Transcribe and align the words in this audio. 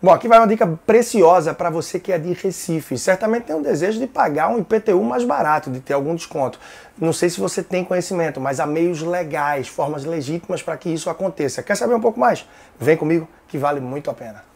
Bom, 0.00 0.12
aqui 0.12 0.28
vai 0.28 0.38
uma 0.38 0.46
dica 0.46 0.64
preciosa 0.86 1.52
para 1.52 1.70
você 1.70 1.98
que 1.98 2.12
é 2.12 2.18
de 2.18 2.32
Recife. 2.32 2.96
Certamente 2.96 3.46
tem 3.46 3.56
um 3.56 3.62
desejo 3.62 3.98
de 3.98 4.06
pagar 4.06 4.48
um 4.48 4.60
IPTU 4.60 5.02
mais 5.02 5.24
barato, 5.24 5.72
de 5.72 5.80
ter 5.80 5.92
algum 5.92 6.14
desconto. 6.14 6.60
Não 6.96 7.12
sei 7.12 7.28
se 7.28 7.40
você 7.40 7.64
tem 7.64 7.84
conhecimento, 7.84 8.40
mas 8.40 8.60
há 8.60 8.66
meios 8.66 9.02
legais, 9.02 9.66
formas 9.66 10.04
legítimas 10.04 10.62
para 10.62 10.76
que 10.76 10.88
isso 10.88 11.10
aconteça. 11.10 11.64
Quer 11.64 11.76
saber 11.76 11.94
um 11.94 12.00
pouco 12.00 12.20
mais? 12.20 12.46
Vem 12.78 12.96
comigo 12.96 13.26
que 13.48 13.58
vale 13.58 13.80
muito 13.80 14.08
a 14.08 14.14
pena. 14.14 14.47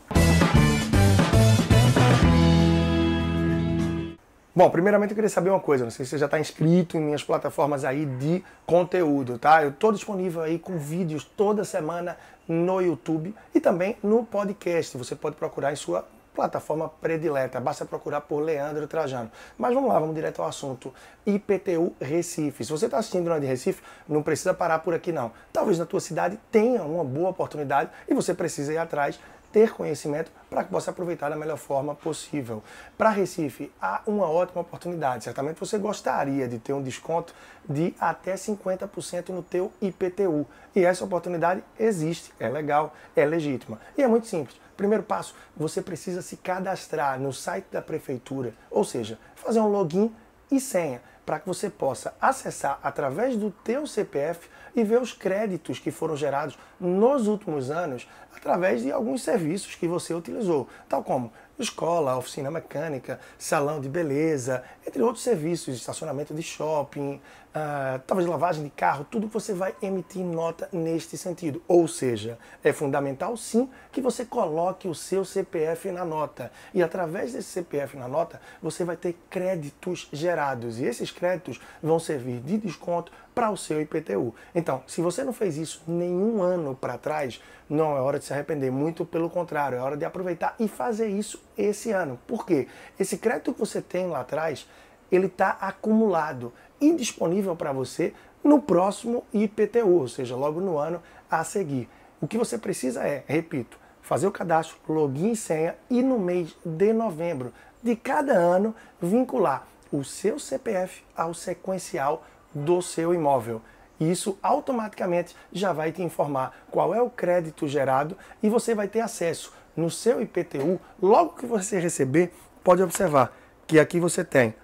Bom, 4.55 4.69
primeiramente 4.69 5.12
eu 5.12 5.14
queria 5.14 5.30
saber 5.30 5.48
uma 5.48 5.61
coisa, 5.61 5.82
não 5.82 5.91
sei 5.91 6.05
se 6.05 6.11
você 6.11 6.19
já 6.19 6.27
está 6.27 6.39
inscrito 6.39 6.98
em 6.98 7.01
minhas 7.01 7.25
plataformas 7.25 7.87
aí 7.87 8.05
de 8.05 8.45
conteúdo, 8.66 9.39
tá? 9.39 9.62
Eu 9.62 9.71
estou 9.71 9.91
disponível 9.91 10.43
aí 10.43 10.59
com 10.59 10.77
vídeos 10.77 11.25
toda 11.25 11.64
semana 11.64 12.19
no 12.46 12.79
YouTube 12.79 13.34
e 13.55 13.61
também 13.61 13.96
no 14.02 14.27
podcast. 14.27 14.98
Você 14.98 15.16
pode 15.16 15.37
procurar 15.37 15.73
em 15.73 15.77
sua 15.77 16.07
plataforma 16.34 16.91
predileta. 17.01 17.59
Basta 17.61 17.87
procurar 17.87 18.20
por 18.20 18.41
Leandro 18.41 18.87
Trajano. 18.87 19.30
Mas 19.56 19.73
vamos 19.73 19.88
lá, 19.88 19.98
vamos 19.98 20.15
direto 20.15 20.42
ao 20.42 20.48
assunto. 20.48 20.92
IPTU 21.25 21.95
Recife. 21.98 22.62
Se 22.62 22.70
você 22.70 22.84
está 22.84 22.98
assistindo 22.98 23.30
na 23.30 23.39
de 23.39 23.47
Recife, 23.47 23.83
não 24.06 24.23
precisa 24.23 24.53
parar 24.53 24.80
por 24.80 24.92
aqui 24.92 25.12
não. 25.12 25.33
Talvez 25.50 25.78
na 25.78 25.87
tua 25.87 26.00
cidade 26.00 26.39
tenha 26.50 26.83
uma 26.83 27.05
boa 27.05 27.30
oportunidade 27.30 27.89
e 28.06 28.12
você 28.12 28.34
precisa 28.34 28.70
ir 28.70 28.78
atrás 28.78 29.19
ter 29.52 29.73
conhecimento 29.73 30.30
para 30.48 30.65
que 30.65 30.70
possa 30.70 30.91
aproveitar 30.91 31.29
da 31.29 31.37
melhor 31.37 31.59
forma 31.59 31.95
possível. 31.95 32.62
Para 32.97 33.11
Recife, 33.11 33.70
há 33.80 34.02
uma 34.06 34.28
ótima 34.28 34.62
oportunidade. 34.62 35.25
Certamente 35.25 35.61
você 35.61 35.78
gostaria 35.78 36.48
de 36.48 36.59
ter 36.59 36.73
um 36.73 36.83
desconto 36.83 37.34
de 37.69 37.95
até 38.01 38.34
50% 38.34 39.28
no 39.28 39.42
teu 39.42 39.73
IPTU. 39.80 40.47
E 40.75 40.84
essa 40.84 41.05
oportunidade 41.05 41.62
existe, 41.78 42.33
é 42.41 42.48
legal, 42.48 42.95
é 43.15 43.25
legítima. 43.25 43.78
E 43.97 44.02
é 44.02 44.09
muito 44.09 44.27
simples. 44.27 44.61
Primeiro 44.77 45.02
passo, 45.02 45.34
você 45.56 45.83
precisa 45.83 46.23
se 46.23 46.37
cadastrar 46.39 47.20
no 47.20 47.33
site 47.33 47.66
da 47.70 47.83
prefeitura, 47.83 48.55
ou 48.70 48.84
seja, 48.84 49.19
fazer 49.36 49.61
um 49.61 49.69
login 49.69 50.12
e 50.50 50.58
senha 50.58 51.00
para 51.25 51.39
que 51.39 51.47
você 51.47 51.70
possa 51.70 52.15
acessar 52.20 52.78
através 52.83 53.37
do 53.37 53.51
teu 53.51 53.87
CPF 53.87 54.48
e 54.75 54.83
ver 54.83 55.01
os 55.01 55.12
créditos 55.12 55.79
que 55.79 55.91
foram 55.91 56.17
gerados 56.17 56.59
nos 56.81 57.27
últimos 57.27 57.70
anos 57.70 58.09
através 58.34 58.83
de 58.83 58.91
alguns 58.91 59.23
serviços 59.23 59.75
que 59.75 59.87
você 59.87 60.14
utilizou, 60.14 60.69
tal 60.89 61.05
como 61.05 61.33
escola, 61.59 62.17
oficina 62.17 62.51
mecânica, 62.51 63.20
salão 63.39 63.81
de 63.81 63.89
beleza, 63.89 64.64
entre 64.87 65.03
outros 65.03 65.23
serviços, 65.23 65.77
estacionamento 65.77 66.34
de 66.34 66.42
shopping, 66.42 67.20
uh, 67.55 68.00
talvez 68.06 68.28
lavagem 68.28 68.64
de 68.64 68.70
carro, 68.70 69.06
tudo 69.11 69.27
que 69.28 69.34
você 69.34 69.53
vai 69.53 69.75
emitir 69.83 70.25
nota 70.25 70.69
neste 70.72 71.17
sentido. 71.17 71.62
Ou 71.69 71.86
seja, 71.86 72.39
é 72.62 72.72
fundamental 72.72 73.36
sim 73.36 73.69
que 73.91 74.00
você 74.00 74.25
coloque 74.25 74.89
o 74.89 74.95
seu 74.95 75.25
CPF 75.25 75.91
na 75.91 76.05
nota. 76.05 76.50
E 76.75 76.83
através 76.83 77.33
desse 77.33 77.48
CPF 77.48 77.97
na 77.97 78.08
nota, 78.08 78.41
você 78.62 78.84
vai 78.84 78.97
ter 78.97 79.17
créditos 79.30 80.08
gerados. 80.12 80.78
E 80.78 80.84
esses 80.84 81.11
créditos 81.11 81.61
vão 81.83 81.98
servir 81.98 82.41
de 82.41 82.58
desconto 82.58 83.12
para 83.34 83.50
o 83.50 83.56
seu 83.56 83.80
IPTU. 83.80 84.34
Então, 84.55 84.83
se 84.86 85.00
você 85.00 85.25
não 85.25 85.33
fez 85.33 85.56
isso 85.56 85.83
nenhum 85.86 86.42
ano 86.42 86.75
para 86.75 86.98
trás, 86.98 87.41
não 87.69 87.97
é 87.97 88.00
hora 88.00 88.19
de 88.19 88.27
se 88.27 88.33
arrepender, 88.33 88.70
muito 88.70 89.05
pelo 89.06 89.30
contrário, 89.30 89.78
é 89.78 89.80
hora 89.80 89.97
de 89.97 90.05
aproveitar 90.05 90.55
e 90.58 90.69
fazer 90.69 91.08
isso 91.08 91.42
esse 91.56 91.91
ano. 91.91 92.19
Por 92.27 92.45
quê? 92.45 92.69
Esse 93.00 93.17
crédito 93.17 93.55
que 93.55 93.61
você 93.61 93.80
tem 93.80 94.06
lá 94.06 94.20
atrás, 94.20 94.69
ele 95.11 95.27
está 95.27 95.50
acumulado 95.61 96.53
e 96.83 96.94
disponível 96.94 97.55
para 97.55 97.72
você 97.72 98.12
no 98.42 98.61
próximo 98.61 99.25
IPTU, 99.33 99.88
ou 99.88 100.08
seja, 100.08 100.34
logo 100.34 100.61
no 100.61 100.77
ano 100.77 101.00
a 101.30 101.44
seguir. 101.44 101.89
O 102.20 102.27
que 102.27 102.36
você 102.36 102.58
precisa 102.58 103.06
é, 103.06 103.22
repito, 103.27 103.78
fazer 104.02 104.27
o 104.27 104.33
cadastro, 104.33 104.77
login 104.89 105.33
e 105.33 105.36
senha 105.36 105.77
e 105.89 106.02
no 106.02 106.19
mês 106.19 106.55
de 106.64 106.92
novembro 106.92 107.52
de 107.83 107.94
cada 107.94 108.33
ano 108.33 108.74
vincular 109.00 109.66
o 109.92 110.02
seu 110.02 110.39
CPF 110.39 111.05
ao 111.16 111.33
sequencial 111.33 112.24
do 112.52 112.83
seu 112.83 113.14
imóvel. 113.14 113.62
Isso 114.01 114.36
automaticamente 114.42 115.36
já 115.52 115.73
vai 115.73 115.92
te 115.92 116.02
informar 116.02 116.64
qual 116.70 116.92
é 116.92 117.01
o 117.01 117.11
crédito 117.11 117.68
gerado 117.68 118.17
e 118.42 118.48
você 118.48 118.74
vai 118.74 118.89
ter 118.89 119.01
acesso 119.01 119.52
no 119.77 119.90
seu 119.90 120.20
IPTU. 120.20 120.80
Logo 121.01 121.36
que 121.36 121.46
você 121.46 121.78
receber, 121.78 122.33
pode 122.64 122.83
observar 122.83 123.36
que 123.67 123.78
aqui 123.78 124.01
você 124.01 124.24
tem 124.24 124.55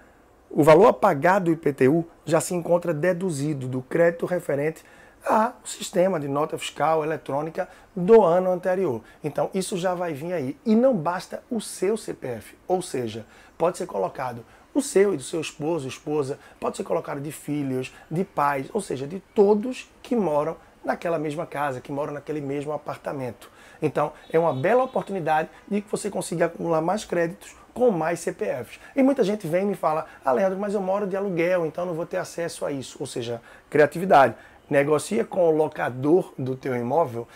o 0.49 0.63
valor 0.63 0.87
a 0.87 0.93
pagar 0.93 1.39
do 1.39 1.51
IPTU 1.51 2.05
já 2.25 2.41
se 2.41 2.53
encontra 2.55 2.93
deduzido 2.93 3.67
do 3.67 3.81
crédito 3.81 4.25
referente 4.25 4.83
ao 5.25 5.53
sistema 5.63 6.19
de 6.19 6.27
nota 6.27 6.57
fiscal 6.57 7.03
eletrônica 7.03 7.67
do 7.95 8.23
ano 8.23 8.51
anterior. 8.51 9.01
Então, 9.23 9.49
isso 9.53 9.77
já 9.77 9.93
vai 9.93 10.13
vir 10.13 10.33
aí. 10.33 10.57
E 10.65 10.75
não 10.75 10.95
basta 10.95 11.43
o 11.49 11.59
seu 11.59 11.97
CPF, 11.97 12.55
ou 12.67 12.81
seja, 12.81 13.25
pode 13.57 13.77
ser 13.77 13.85
colocado 13.85 14.43
o 14.73 14.81
seu 14.81 15.13
e 15.13 15.17
do 15.17 15.23
seu 15.23 15.41
esposo, 15.41 15.87
esposa, 15.87 16.39
pode 16.59 16.77
ser 16.77 16.83
colocado 16.83 17.19
de 17.19 17.31
filhos, 17.31 17.93
de 18.09 18.23
pais, 18.23 18.67
ou 18.73 18.81
seja, 18.81 19.07
de 19.07 19.19
todos 19.33 19.89
que 20.01 20.15
moram 20.15 20.55
naquela 20.83 21.19
mesma 21.19 21.45
casa, 21.45 21.81
que 21.81 21.91
moram 21.91 22.13
naquele 22.13 22.41
mesmo 22.41 22.71
apartamento. 22.71 23.49
Então, 23.81 24.11
é 24.31 24.37
uma 24.37 24.53
bela 24.53 24.83
oportunidade 24.83 25.49
de 25.67 25.81
que 25.81 25.89
você 25.89 26.09
consiga 26.09 26.45
acumular 26.45 26.81
mais 26.81 27.05
créditos 27.05 27.55
com 27.73 27.91
mais 27.91 28.19
CPFs. 28.19 28.79
E 28.95 29.01
muita 29.01 29.23
gente 29.23 29.47
vem 29.47 29.63
e 29.63 29.65
me 29.67 29.75
fala, 29.75 30.05
ah, 30.23 30.31
Leandro, 30.31 30.59
mas 30.59 30.73
eu 30.73 30.81
moro 30.81 31.07
de 31.07 31.15
aluguel, 31.15 31.65
então 31.65 31.85
não 31.85 31.93
vou 31.93 32.05
ter 32.05 32.17
acesso 32.17 32.65
a 32.65 32.71
isso. 32.71 32.97
Ou 32.99 33.07
seja, 33.07 33.41
criatividade. 33.69 34.35
Negocia 34.69 35.23
com 35.23 35.47
o 35.47 35.51
locador 35.51 36.33
do 36.37 36.55
teu 36.55 36.75
imóvel 36.75 37.27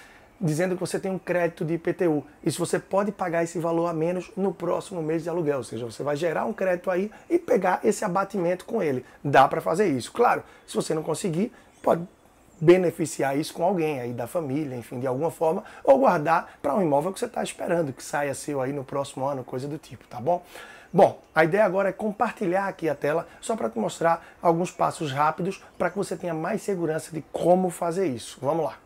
dizendo 0.43 0.75
que 0.75 0.81
você 0.81 0.99
tem 0.99 1.09
um 1.09 1.17
crédito 1.17 1.63
de 1.63 1.75
IPTU. 1.75 2.23
E 2.43 2.51
se 2.51 2.59
você 2.59 2.77
pode 2.77 3.11
pagar 3.11 3.43
esse 3.43 3.57
valor 3.59 3.87
a 3.87 3.93
menos 3.93 4.29
no 4.35 4.53
próximo 4.53 5.01
mês 5.01 5.23
de 5.23 5.29
aluguel. 5.29 5.59
Ou 5.59 5.63
seja, 5.63 5.85
você 5.85 6.03
vai 6.03 6.17
gerar 6.17 6.45
um 6.45 6.51
crédito 6.51 6.91
aí 6.91 7.09
e 7.29 7.39
pegar 7.39 7.79
esse 7.83 8.03
abatimento 8.03 8.65
com 8.65 8.83
ele. 8.83 9.05
Dá 9.23 9.47
para 9.47 9.61
fazer 9.61 9.87
isso. 9.87 10.11
Claro, 10.11 10.43
se 10.67 10.75
você 10.75 10.93
não 10.93 11.01
conseguir, 11.01 11.51
pode 11.81 12.05
beneficiar 12.63 13.37
isso 13.37 13.53
com 13.53 13.63
alguém 13.63 13.99
aí 13.99 14.13
da 14.13 14.27
família, 14.27 14.75
enfim, 14.75 14.99
de 14.99 15.07
alguma 15.07 15.31
forma, 15.31 15.63
ou 15.83 15.99
guardar 15.99 16.57
para 16.61 16.75
um 16.75 16.81
imóvel 16.81 17.11
que 17.11 17.19
você 17.19 17.25
está 17.25 17.43
esperando 17.43 17.93
que 17.93 18.03
saia 18.03 18.33
seu 18.33 18.61
aí 18.61 18.71
no 18.71 18.83
próximo 18.83 19.25
ano, 19.25 19.43
coisa 19.43 19.67
do 19.67 19.77
tipo, 19.77 20.07
tá 20.07 20.19
bom? 20.19 20.43
Bom, 20.91 21.19
a 21.33 21.43
ideia 21.43 21.65
agora 21.65 21.89
é 21.89 21.91
compartilhar 21.91 22.67
aqui 22.67 22.87
a 22.87 22.93
tela 22.93 23.27
só 23.41 23.55
para 23.55 23.69
te 23.69 23.79
mostrar 23.79 24.23
alguns 24.41 24.69
passos 24.71 25.11
rápidos 25.11 25.61
para 25.77 25.89
que 25.89 25.97
você 25.97 26.15
tenha 26.15 26.33
mais 26.33 26.61
segurança 26.61 27.11
de 27.11 27.23
como 27.31 27.69
fazer 27.69 28.07
isso. 28.07 28.37
Vamos 28.39 28.65
lá 28.65 28.77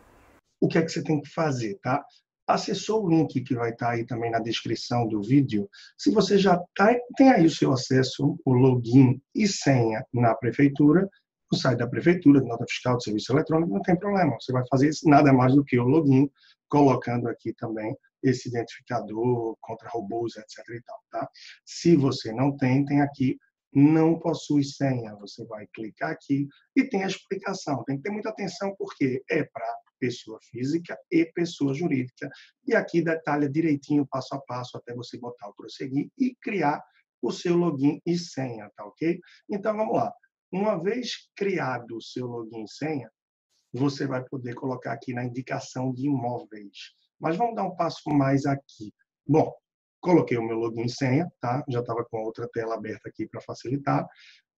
o 0.60 0.68
que 0.68 0.78
é 0.78 0.82
que 0.82 0.90
você 0.90 1.02
tem 1.02 1.20
que 1.20 1.30
fazer, 1.30 1.78
tá? 1.82 2.04
Acessou 2.46 3.04
o 3.04 3.10
link 3.10 3.40
que 3.42 3.54
vai 3.54 3.70
estar 3.70 3.90
aí 3.90 4.06
também 4.06 4.30
na 4.30 4.38
descrição 4.38 5.06
do 5.06 5.22
vídeo. 5.22 5.68
Se 5.96 6.10
você 6.10 6.38
já 6.38 6.58
tá, 6.74 6.94
tem 7.16 7.30
aí 7.30 7.44
o 7.44 7.50
seu 7.50 7.72
acesso, 7.72 8.38
o 8.44 8.52
login 8.52 9.20
e 9.34 9.46
senha 9.46 10.04
na 10.12 10.34
prefeitura, 10.34 11.08
no 11.50 11.58
site 11.58 11.78
da 11.78 11.86
prefeitura, 11.86 12.40
nota 12.40 12.64
fiscal 12.68 12.96
de 12.96 13.04
serviço 13.04 13.32
eletrônico, 13.32 13.72
não 13.72 13.82
tem 13.82 13.96
problema. 13.96 14.36
Você 14.40 14.52
vai 14.52 14.64
fazer 14.68 14.90
nada 15.04 15.32
mais 15.32 15.54
do 15.54 15.64
que 15.64 15.78
o 15.78 15.84
login, 15.84 16.30
colocando 16.68 17.28
aqui 17.28 17.52
também 17.54 17.96
esse 18.22 18.48
identificador 18.48 19.56
contra 19.60 19.88
robôs, 19.88 20.36
etc. 20.36 20.58
E 20.70 20.82
tal, 20.82 21.00
tá? 21.10 21.28
Se 21.64 21.96
você 21.96 22.32
não 22.32 22.56
tem, 22.56 22.84
tem 22.84 23.00
aqui 23.00 23.38
não 23.72 24.18
possui 24.18 24.64
senha. 24.64 25.14
Você 25.16 25.44
vai 25.44 25.66
clicar 25.74 26.10
aqui 26.10 26.48
e 26.74 26.84
tem 26.84 27.04
a 27.04 27.06
explicação. 27.06 27.84
Tem 27.84 27.96
que 27.96 28.02
ter 28.02 28.10
muita 28.10 28.30
atenção 28.30 28.74
porque 28.76 29.22
é 29.30 29.44
para 29.44 29.66
pessoa 29.98 30.38
física 30.42 30.96
e 31.10 31.24
pessoa 31.26 31.74
jurídica. 31.74 32.30
E 32.66 32.74
aqui 32.74 33.02
detalha 33.02 33.48
direitinho, 33.48 34.06
passo 34.06 34.34
a 34.34 34.40
passo, 34.40 34.76
até 34.76 34.94
você 34.94 35.18
botar 35.18 35.48
o 35.48 35.54
prosseguir 35.54 36.10
e 36.18 36.34
criar 36.40 36.82
o 37.20 37.32
seu 37.32 37.56
login 37.56 38.00
e 38.06 38.16
senha, 38.16 38.70
tá 38.76 38.84
ok? 38.84 39.20
Então, 39.50 39.76
vamos 39.76 39.96
lá. 39.96 40.12
Uma 40.50 40.82
vez 40.82 41.28
criado 41.36 41.96
o 41.96 42.02
seu 42.02 42.26
login 42.26 42.64
e 42.64 42.68
senha, 42.68 43.10
você 43.72 44.06
vai 44.06 44.24
poder 44.24 44.54
colocar 44.54 44.92
aqui 44.92 45.12
na 45.12 45.24
indicação 45.24 45.92
de 45.92 46.06
imóveis. 46.06 46.94
Mas 47.20 47.36
vamos 47.36 47.54
dar 47.54 47.64
um 47.64 47.76
passo 47.76 48.08
mais 48.10 48.46
aqui. 48.46 48.92
Bom, 49.26 49.52
coloquei 50.00 50.38
o 50.38 50.42
meu 50.42 50.56
login 50.56 50.84
e 50.84 50.90
senha, 50.90 51.30
tá? 51.40 51.62
Já 51.68 51.80
estava 51.80 52.04
com 52.04 52.22
outra 52.22 52.48
tela 52.48 52.76
aberta 52.76 53.08
aqui 53.08 53.26
para 53.26 53.40
facilitar. 53.42 54.06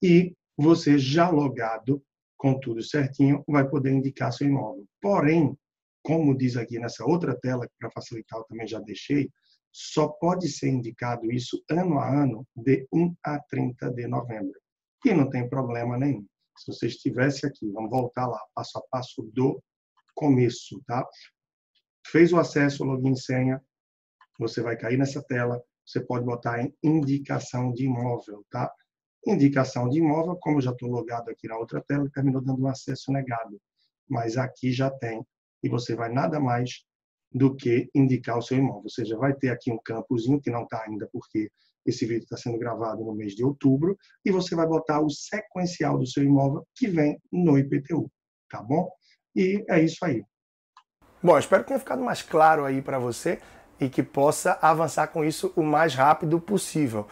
E 0.02 0.34
você 0.56 0.98
já 0.98 1.28
logado, 1.28 2.02
com 2.36 2.58
tudo 2.58 2.82
certinho, 2.82 3.42
vai 3.48 3.68
poder 3.68 3.90
indicar 3.90 4.32
seu 4.32 4.46
imóvel. 4.46 4.86
Porém, 5.00 5.56
como 6.02 6.36
diz 6.36 6.56
aqui 6.56 6.78
nessa 6.78 7.04
outra 7.04 7.36
tela, 7.38 7.66
que 7.66 7.74
para 7.78 7.90
facilitar 7.90 8.38
eu 8.38 8.44
também 8.44 8.66
já 8.66 8.78
deixei, 8.78 9.28
só 9.72 10.08
pode 10.08 10.48
ser 10.48 10.68
indicado 10.68 11.30
isso 11.30 11.62
ano 11.70 11.98
a 11.98 12.22
ano, 12.22 12.46
de 12.56 12.86
1 12.92 13.14
a 13.24 13.38
30 13.40 13.90
de 13.90 14.06
novembro. 14.06 14.58
E 15.04 15.14
não 15.14 15.28
tem 15.28 15.48
problema 15.48 15.96
nenhum. 15.96 16.26
Se 16.56 16.72
você 16.72 16.86
estivesse 16.86 17.46
aqui, 17.46 17.70
vamos 17.70 17.90
voltar 17.90 18.26
lá, 18.26 18.40
passo 18.54 18.78
a 18.78 18.82
passo 18.90 19.22
do 19.32 19.62
começo, 20.14 20.82
tá? 20.86 21.06
Fez 22.06 22.32
o 22.32 22.38
acesso, 22.38 22.84
login 22.84 23.16
senha, 23.16 23.62
você 24.38 24.60
vai 24.62 24.76
cair 24.76 24.98
nessa 24.98 25.22
tela, 25.22 25.62
você 25.86 26.00
pode 26.00 26.24
botar 26.24 26.60
em 26.60 26.74
indicação 26.82 27.72
de 27.72 27.84
imóvel, 27.84 28.44
tá? 28.50 28.70
Indicação 29.26 29.88
de 29.88 29.98
imóvel, 29.98 30.36
como 30.36 30.58
eu 30.58 30.62
já 30.62 30.70
estou 30.70 30.90
logado 30.90 31.30
aqui 31.30 31.48
na 31.48 31.56
outra 31.56 31.82
tela, 31.82 32.10
terminou 32.12 32.42
dando 32.42 32.62
um 32.62 32.68
acesso 32.68 33.12
negado. 33.12 33.60
Mas 34.08 34.36
aqui 34.36 34.72
já 34.72 34.90
tem. 34.90 35.24
E 35.62 35.68
você 35.68 35.94
vai 35.94 36.10
nada 36.10 36.40
mais 36.40 36.84
do 37.32 37.54
que 37.54 37.88
indicar 37.94 38.38
o 38.38 38.42
seu 38.42 38.58
imóvel. 38.58 38.84
Ou 38.84 38.90
seja, 38.90 39.16
vai 39.16 39.34
ter 39.34 39.50
aqui 39.50 39.70
um 39.70 39.78
campozinho 39.78 40.40
que 40.40 40.50
não 40.50 40.64
está 40.64 40.84
ainda 40.84 41.08
porque 41.12 41.50
esse 41.86 42.06
vídeo 42.06 42.24
está 42.24 42.36
sendo 42.36 42.58
gravado 42.58 43.04
no 43.04 43.14
mês 43.14 43.34
de 43.34 43.44
outubro 43.44 43.96
e 44.24 44.30
você 44.30 44.54
vai 44.54 44.66
botar 44.66 45.00
o 45.00 45.10
sequencial 45.10 45.98
do 45.98 46.06
seu 46.06 46.22
imóvel 46.22 46.66
que 46.74 46.88
vem 46.88 47.18
no 47.32 47.58
IPTU, 47.58 48.10
tá 48.48 48.62
bom? 48.62 48.90
E 49.34 49.64
é 49.68 49.82
isso 49.82 50.04
aí. 50.04 50.22
Bom, 51.22 51.38
espero 51.38 51.62
que 51.62 51.68
tenha 51.68 51.80
ficado 51.80 52.02
mais 52.02 52.22
claro 52.22 52.64
aí 52.64 52.80
para 52.80 52.98
você 52.98 53.40
e 53.78 53.88
que 53.88 54.02
possa 54.02 54.58
avançar 54.60 55.08
com 55.08 55.24
isso 55.24 55.52
o 55.56 55.62
mais 55.62 55.94
rápido 55.94 56.40
possível 56.40 57.06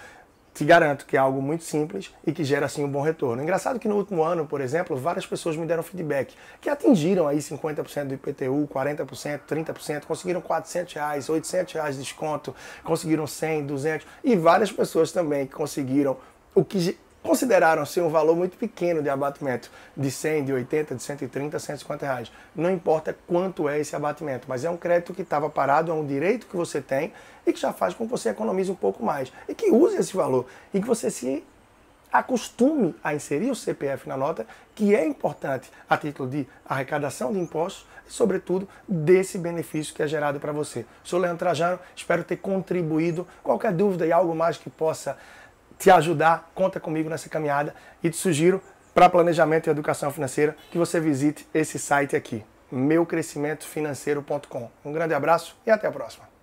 te 0.59 0.65
garanto 0.65 1.07
que 1.07 1.17
é 1.17 1.21
algo 1.21 1.41
muito 1.41 1.63
simples 1.63 2.13
e 2.27 2.33
que 2.33 2.43
gera 2.43 2.67
assim 2.67 2.83
um 2.83 2.91
bom 2.91 3.01
retorno. 3.01 3.41
Engraçado 3.41 3.79
que 3.79 3.87
no 3.87 3.95
último 3.95 4.25
ano, 4.25 4.45
por 4.45 4.61
exemplo, 4.61 4.97
várias 4.97 5.25
pessoas 5.25 5.57
me 5.57 5.65
deram 5.65 5.85
feedback 5.85 6.35
que 6.61 6.69
atingiram 6.69 7.29
aí 7.29 7.39
50% 7.39 8.07
do 8.07 8.15
IPTU, 8.15 8.69
40%, 8.75 9.41
30%, 9.49 10.05
conseguiram 10.05 10.41
400 10.41 10.95
reais, 10.95 11.29
800 11.29 11.75
reais 11.75 11.95
de 11.95 12.03
desconto, 12.03 12.53
conseguiram 12.83 13.25
100, 13.25 13.67
200 13.67 14.07
e 14.25 14.35
várias 14.35 14.73
pessoas 14.73 15.13
também 15.13 15.47
que 15.47 15.53
conseguiram 15.53 16.17
o 16.53 16.65
que 16.65 16.99
consideraram 17.29 17.85
ser 17.85 18.01
um 18.01 18.09
valor 18.09 18.35
muito 18.35 18.57
pequeno 18.57 19.03
de 19.03 19.11
abatimento, 19.11 19.71
de 19.95 20.11
100, 20.11 20.47
de 20.47 20.53
80, 20.55 20.95
de 20.95 21.03
130, 21.03 21.59
150 21.59 22.07
reais. 22.07 22.33
Não 22.57 22.71
importa 22.71 23.15
quanto 23.27 23.69
é 23.69 23.79
esse 23.79 23.95
abatimento, 23.95 24.47
mas 24.49 24.65
é 24.65 24.71
um 24.71 24.79
crédito 24.79 25.13
que 25.13 25.21
estava 25.21 25.51
parado, 25.51 25.93
é 25.93 25.95
um 25.95 26.07
direito 26.07 26.47
que 26.47 26.57
você 26.57 26.81
tem 26.81 27.13
e 27.47 27.53
que 27.53 27.61
já 27.61 27.71
faz 27.71 27.93
com 27.93 28.07
que 28.07 28.11
você 28.11 28.31
economize 28.31 28.71
um 28.71 28.75
pouco 28.75 29.05
mais 29.05 29.31
e 29.47 29.55
que 29.55 29.71
use 29.71 29.99
esse 29.99 30.17
valor 30.17 30.47
e 30.73 30.81
que 30.81 30.87
você 30.87 31.11
se 31.11 31.45
acostume 32.11 32.95
a 33.05 33.15
inserir 33.15 33.51
o 33.51 33.55
CPF 33.55 34.09
na 34.09 34.17
nota, 34.17 34.47
que 34.75 34.95
é 34.95 35.05
importante 35.07 35.71
a 35.87 35.99
título 35.99 36.31
de 36.31 36.49
arrecadação 36.65 37.31
de 37.31 37.39
impostos 37.39 37.87
e, 38.09 38.13
sobretudo, 38.13 38.67
desse 38.89 39.37
benefício 39.37 39.95
que 39.95 40.03
é 40.03 40.09
gerado 40.09 40.41
para 40.41 40.51
você. 40.51 40.87
Sou 41.05 41.21
Leandro 41.21 41.41
Trajano, 41.41 41.79
espero 41.95 42.25
ter 42.25 42.37
contribuído. 42.37 43.27
Qualquer 43.43 43.73
dúvida 43.73 44.07
e 44.07 44.13
algo 44.13 44.35
mais 44.35 44.57
que 44.57 44.71
possa 44.71 45.19
te 45.79 45.91
ajudar, 45.91 46.51
conta 46.55 46.81
comigo 46.81 47.09
nessa 47.09 47.29
caminhada 47.29 47.75
e 48.03 48.11
te 48.11 48.17
sugiro 48.17 48.61
para 48.95 49.09
planejamento 49.09 49.69
e 49.69 49.71
educação 49.71 50.11
financeira 50.11 50.57
que 50.71 50.79
você 50.79 50.99
visite 50.99 51.47
esse 51.55 51.79
site 51.79 52.17
aqui, 52.17 52.45
meucrescimentofinanceiro.com. 52.71 54.71
Um 54.85 54.93
grande 54.93 55.15
abraço 55.15 55.57
e 55.65 55.71
até 55.71 55.87
a 55.87 55.93
próxima. 55.93 56.38